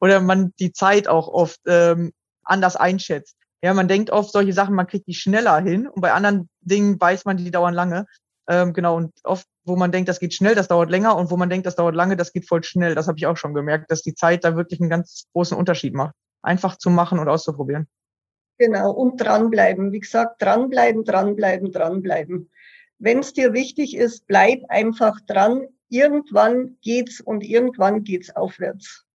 [0.00, 2.12] Oder man die Zeit auch oft ähm,
[2.44, 3.36] anders einschätzt.
[3.62, 7.00] Ja, man denkt oft solche Sachen, man kriegt die schneller hin und bei anderen Dingen
[7.00, 8.04] weiß man, die dauern lange.
[8.48, 11.36] Ähm, genau, und oft wo man denkt, das geht schnell, das dauert länger und wo
[11.36, 12.94] man denkt, das dauert lange, das geht voll schnell.
[12.94, 15.94] Das habe ich auch schon gemerkt, dass die Zeit da wirklich einen ganz großen Unterschied
[15.94, 16.14] macht.
[16.42, 17.88] Einfach zu machen und auszuprobieren.
[18.58, 19.92] Genau, und dranbleiben.
[19.92, 22.50] Wie gesagt, dranbleiben, dranbleiben, dranbleiben.
[22.98, 25.66] Wenn es dir wichtig ist, bleib einfach dran.
[25.88, 29.06] Irgendwann geht's und irgendwann geht's aufwärts.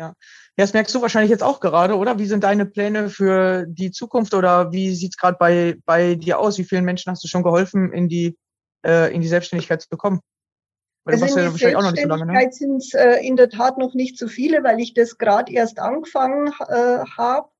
[0.00, 0.06] Ja.
[0.06, 0.14] ja,
[0.56, 2.18] das merkst du wahrscheinlich jetzt auch gerade, oder?
[2.18, 6.56] Wie sind deine Pläne für die Zukunft oder wie sieht's gerade bei, bei dir aus?
[6.56, 8.38] Wie vielen Menschen hast du schon geholfen, in die
[8.82, 10.20] äh, in die Selbstständigkeit zu kommen?
[11.04, 12.48] Weil also in ja die auch noch nicht so lange, ne?
[12.50, 15.78] sind es äh, in der Tat noch nicht so viele, weil ich das gerade erst
[15.78, 17.50] angefangen äh, habe.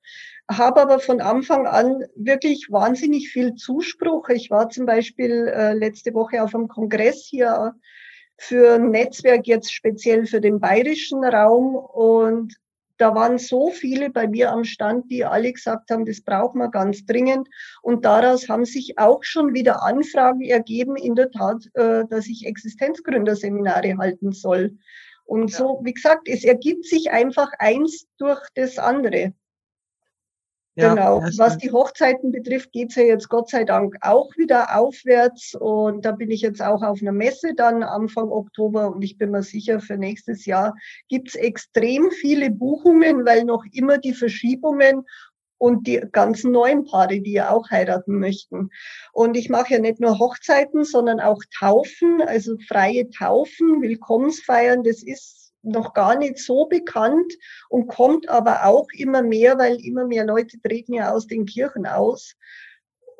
[0.50, 4.30] Habe aber von Anfang an wirklich wahnsinnig viel Zuspruch.
[4.30, 7.74] Ich war zum Beispiel äh, letzte Woche auf einem Kongress hier
[8.40, 12.56] für ein Netzwerk jetzt speziell für den bayerischen Raum und
[12.96, 16.68] da waren so viele bei mir am Stand, die alle gesagt haben, das brauchen wir
[16.68, 17.48] ganz dringend.
[17.80, 22.46] Und daraus haben sich auch schon wieder Anfragen ergeben, in der Tat, äh, dass ich
[22.46, 24.76] Existenzgründerseminare halten soll.
[25.24, 29.32] Und so, wie gesagt, es ergibt sich einfach eins durch das andere.
[30.76, 31.22] Ja, genau.
[31.36, 35.54] Was die Hochzeiten betrifft, geht's ja jetzt Gott sei Dank auch wieder aufwärts.
[35.54, 38.94] Und da bin ich jetzt auch auf einer Messe dann Anfang Oktober.
[38.94, 40.74] Und ich bin mir sicher, für nächstes Jahr
[41.08, 45.04] gibt's extrem viele Buchungen, weil noch immer die Verschiebungen
[45.58, 48.70] und die ganzen neuen Paare, die ja auch heiraten möchten.
[49.12, 54.84] Und ich mache ja nicht nur Hochzeiten, sondern auch Taufen, also freie Taufen, Willkommensfeiern.
[54.84, 57.32] Das ist noch gar nicht so bekannt
[57.68, 61.86] und kommt aber auch immer mehr, weil immer mehr Leute treten ja aus den Kirchen
[61.86, 62.36] aus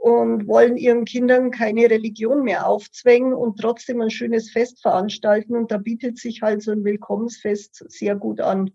[0.01, 5.55] und wollen ihren Kindern keine Religion mehr aufzwängen und trotzdem ein schönes Fest veranstalten.
[5.55, 8.71] Und da bietet sich halt so ein Willkommensfest sehr gut an.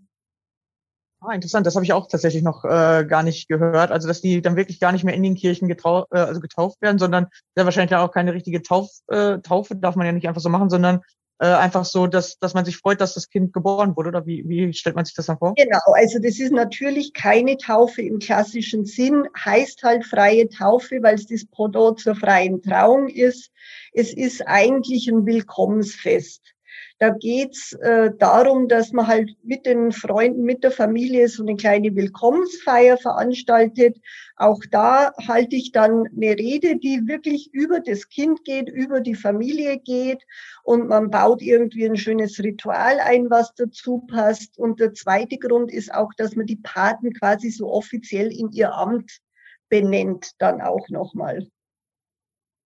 [1.21, 1.65] Ah, interessant.
[1.65, 3.89] Das habe ich auch tatsächlich noch äh, gar nicht gehört.
[3.89, 6.79] Also, dass die dann wirklich gar nicht mehr in den Kirchen getrau äh, also getauft
[6.81, 10.41] werden, sondern sehr wahrscheinlich auch keine richtige Tauf, äh, Taufe darf man ja nicht einfach
[10.41, 11.01] so machen, sondern
[11.39, 14.09] äh, einfach so, dass, dass man sich freut, dass das Kind geboren wurde?
[14.09, 15.53] Oder wie, wie stellt man sich das dann vor?
[15.55, 21.15] Genau, also das ist natürlich keine Taufe im klassischen Sinn, heißt halt freie Taufe, weil
[21.15, 23.51] es das Pendant zur freien Trauung ist.
[23.93, 26.54] Es ist eigentlich ein Willkommensfest.
[26.97, 31.57] Da geht's äh, darum, dass man halt mit den Freunden, mit der Familie so eine
[31.57, 33.97] kleine Willkommensfeier veranstaltet.
[34.37, 39.15] Auch da halte ich dann eine Rede, die wirklich über das Kind geht, über die
[39.15, 40.23] Familie geht.
[40.63, 44.57] Und man baut irgendwie ein schönes Ritual ein, was dazu passt.
[44.57, 48.73] Und der zweite Grund ist auch, dass man die Paten quasi so offiziell in ihr
[48.73, 49.19] Amt
[49.67, 51.45] benennt, dann auch nochmal.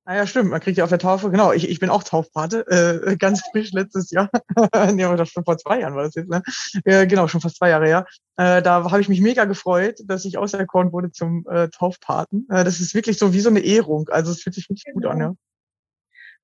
[0.10, 0.50] Ah ja, stimmt.
[0.50, 3.72] Man kriegt ja auf der Taufe, genau, ich, ich bin auch Taufpate, äh, ganz frisch
[3.74, 4.28] letztes Jahr.
[4.92, 6.42] nee, aber das schon vor zwei Jahren war das jetzt, ne?
[6.84, 8.08] Äh, genau, schon fast zwei Jahre her.
[8.36, 12.48] Äh, da habe ich mich mega gefreut, dass ich auserkoren wurde zum äh, Taufpaten.
[12.50, 14.10] Äh, das ist wirklich so wie so eine Ehrung.
[14.10, 14.96] Also es fühlt sich richtig genau.
[14.96, 15.30] gut an, genau.
[15.30, 15.49] ja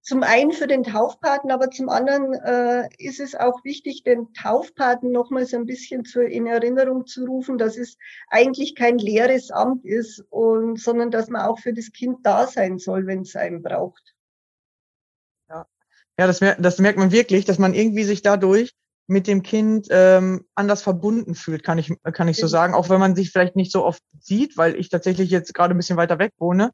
[0.05, 5.11] zum einen für den Taufpaten, aber zum anderen äh, ist es auch wichtig, den Taufpaten
[5.11, 7.97] nochmals ein bisschen zu, in Erinnerung zu rufen, dass es
[8.29, 12.77] eigentlich kein leeres Amt ist, und, sondern dass man auch für das Kind da sein
[12.77, 14.13] soll, wenn es einen braucht.
[15.49, 15.65] Ja,
[16.19, 18.75] ja das, das merkt man wirklich, dass man irgendwie sich dadurch
[19.07, 22.75] mit dem Kind ähm, anders verbunden fühlt, kann ich, kann ich so sagen.
[22.75, 25.77] Auch wenn man sich vielleicht nicht so oft sieht, weil ich tatsächlich jetzt gerade ein
[25.77, 26.71] bisschen weiter weg wohne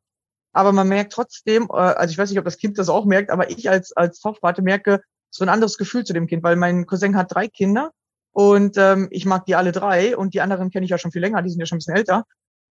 [0.54, 3.30] aber man merkt trotzdem, äh, also ich weiß nicht, ob das Kind das auch merkt,
[3.30, 6.86] aber ich als, als Taufpate merke so ein anderes Gefühl zu dem Kind, weil mein
[6.86, 7.92] Cousin hat drei Kinder
[8.32, 11.22] und ähm, ich mag die alle drei und die anderen kenne ich ja schon viel
[11.22, 12.26] länger, die sind ja schon ein bisschen älter.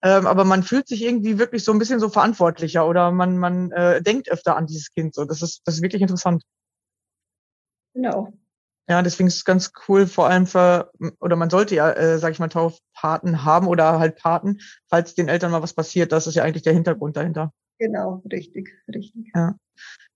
[0.02, 3.72] Ähm, aber man fühlt sich irgendwie wirklich so ein bisschen so verantwortlicher oder man, man
[3.72, 5.14] äh, denkt öfter an dieses Kind.
[5.14, 6.42] So, das ist, das ist wirklich interessant.
[7.94, 8.32] Genau.
[8.88, 12.32] Ja, deswegen ist es ganz cool, vor allem für, oder man sollte ja, äh, sag
[12.32, 16.12] ich mal, Taufpaten haben oder halt Paten, falls den Eltern mal was passiert.
[16.12, 17.52] Das ist ja eigentlich der Hintergrund dahinter.
[17.78, 19.32] Genau, richtig, richtig.
[19.34, 19.54] Ja.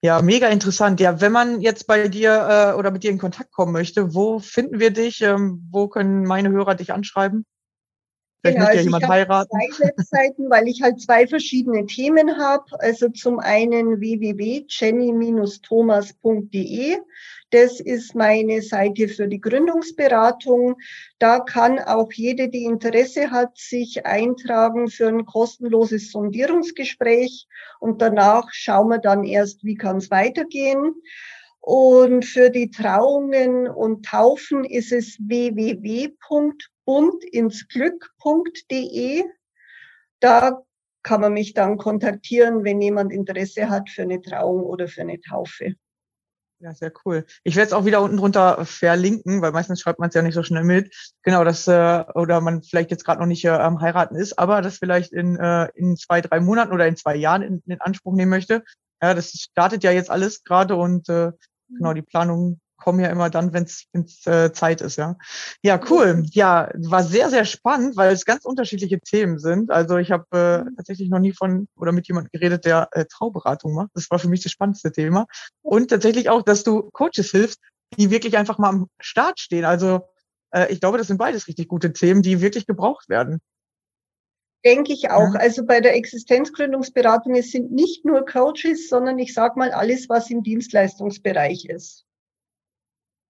[0.03, 1.01] ja, mega interessant.
[1.01, 4.39] Ja, wenn man jetzt bei dir äh, oder mit dir in Kontakt kommen möchte, wo
[4.39, 5.21] finden wir dich?
[5.21, 7.45] Ähm, wo können meine Hörer dich anschreiben?
[8.43, 9.51] Vielleicht genau, also jemand ich heiraten.
[9.51, 12.65] Zwei Webseiten, weil ich halt zwei verschiedene Themen habe.
[12.79, 16.97] Also zum einen www.jenny-thomas.de.
[17.51, 20.77] Das ist meine Seite für die Gründungsberatung.
[21.19, 27.47] Da kann auch jede, die Interesse hat, sich eintragen für ein kostenloses Sondierungsgespräch.
[27.79, 30.95] Und danach schauen wir dann erst, wie kann es weitergehen.
[31.61, 36.15] Und für die Trauungen und Taufen ist es www
[36.91, 39.25] bundinsglück.de.
[40.19, 40.63] Da
[41.05, 45.21] kann man mich dann kontaktieren, wenn jemand Interesse hat für eine Trauung oder für eine
[45.21, 45.75] Taufe.
[46.59, 47.27] Ja, sehr cool.
[47.45, 50.35] Ich werde es auch wieder unten drunter verlinken, weil meistens schreibt man es ja nicht
[50.35, 50.93] so schnell mit.
[51.23, 54.61] Genau, dass äh, oder man vielleicht jetzt gerade noch nicht äh, am heiraten ist, aber
[54.61, 58.15] das vielleicht in, äh, in zwei, drei Monaten oder in zwei Jahren in, in Anspruch
[58.15, 58.65] nehmen möchte.
[59.01, 61.31] Ja, das startet ja jetzt alles gerade und äh,
[61.69, 65.17] genau die Planung kommen ja immer dann, wenn es äh, Zeit ist, ja.
[65.63, 66.25] Ja, cool.
[66.33, 69.71] Ja, war sehr, sehr spannend, weil es ganz unterschiedliche Themen sind.
[69.71, 70.77] Also ich habe äh, mhm.
[70.77, 73.91] tatsächlich noch nie von oder mit jemandem geredet, der äh, Trauberatung macht.
[73.95, 75.27] Das war für mich das spannendste Thema.
[75.63, 77.61] Und tatsächlich auch, dass du Coaches hilfst,
[77.97, 79.65] die wirklich einfach mal am Start stehen.
[79.65, 80.01] Also
[80.51, 83.41] äh, ich glaube, das sind beides richtig gute Themen, die wirklich gebraucht werden.
[84.65, 85.35] Denke ich auch.
[85.35, 85.41] Ja.
[85.41, 90.31] Also bei der Existenzgründungsberatung, es sind nicht nur Coaches, sondern ich sage mal alles, was
[90.31, 92.05] im Dienstleistungsbereich ist.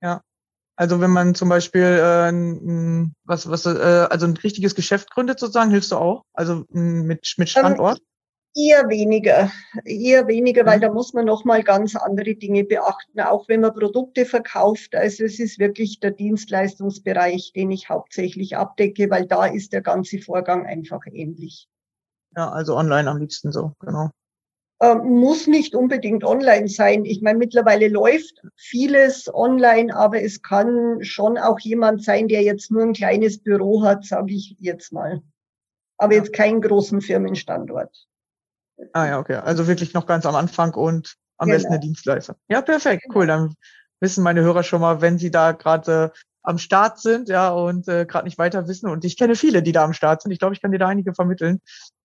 [0.03, 0.23] Ja.
[0.77, 2.33] Also wenn man zum Beispiel äh,
[3.25, 6.25] was, was, äh, also ein richtiges Geschäft gründet sozusagen, hilfst du auch?
[6.33, 7.99] Also mit, mit ähm, Standort?
[7.99, 8.05] Ähm,
[8.57, 9.53] Eher weniger,
[9.85, 10.83] eher weniger, weil mhm.
[10.83, 14.97] da muss man noch mal ganz andere Dinge beachten, auch wenn man Produkte verkauft.
[14.97, 20.19] Also es ist wirklich der Dienstleistungsbereich, den ich hauptsächlich abdecke, weil da ist der ganze
[20.19, 21.69] Vorgang einfach ähnlich.
[22.37, 24.11] Ja, also online am liebsten so, genau.
[24.83, 27.05] Ähm, muss nicht unbedingt online sein.
[27.05, 32.71] Ich meine, mittlerweile läuft vieles online, aber es kann schon auch jemand sein, der jetzt
[32.71, 35.21] nur ein kleines Büro hat, sage ich jetzt mal.
[35.99, 36.21] Aber ja.
[36.21, 38.07] jetzt keinen großen Firmenstandort.
[38.95, 39.35] Ah ja, okay.
[39.35, 41.57] Also wirklich noch ganz am Anfang und am genau.
[41.57, 42.37] besten eine Dienstleister.
[42.49, 43.27] Ja, perfekt, cool.
[43.27, 43.39] Genau.
[43.39, 43.55] Dann
[44.01, 47.87] wissen meine Hörer schon mal, wenn sie da gerade äh, am Start sind, ja, und
[47.87, 48.89] äh, gerade nicht weiter wissen.
[48.89, 50.33] Und ich kenne viele, die da am Start sind.
[50.33, 51.61] Ich glaube, ich kann dir da einige vermitteln.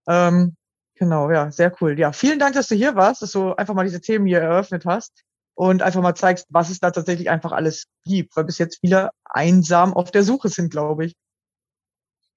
[0.07, 0.57] Ähm,
[0.95, 1.97] genau, ja, sehr cool.
[1.99, 4.85] Ja, vielen Dank, dass du hier warst, dass du einfach mal diese Themen hier eröffnet
[4.85, 5.23] hast
[5.55, 9.11] und einfach mal zeigst, was es da tatsächlich einfach alles gibt, weil bis jetzt viele
[9.23, 11.15] einsam auf der Suche sind, glaube ich.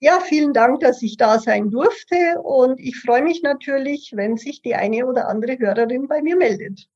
[0.01, 4.63] Ja, vielen Dank, dass ich da sein durfte und ich freue mich natürlich, wenn sich
[4.63, 6.89] die eine oder andere Hörerin bei mir meldet.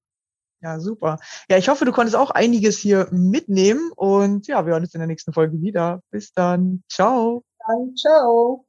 [0.60, 1.18] Ja, super.
[1.48, 5.00] Ja, ich hoffe, du konntest auch einiges hier mitnehmen und ja, wir hören uns in
[5.00, 6.00] der nächsten Folge wieder.
[6.12, 6.84] Bis dann.
[6.88, 7.42] Ciao.
[7.66, 8.64] Dann, ciao.